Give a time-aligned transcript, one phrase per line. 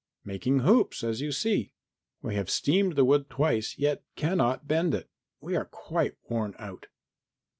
[0.25, 1.73] "Making hoops, as you see.
[2.23, 5.11] We have steamed the wood twice, yet cannot bend it.
[5.41, 6.87] We are quite worn out."